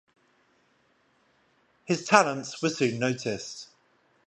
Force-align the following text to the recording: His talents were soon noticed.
His 1.85 2.03
talents 2.05 2.59
were 2.63 2.69
soon 2.71 2.97
noticed. 2.97 3.67